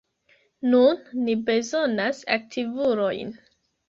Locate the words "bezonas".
1.49-2.21